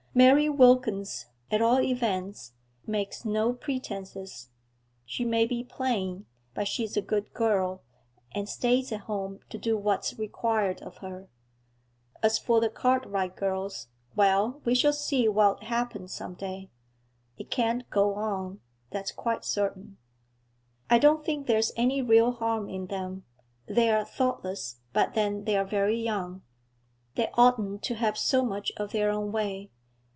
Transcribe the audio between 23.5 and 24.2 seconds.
They're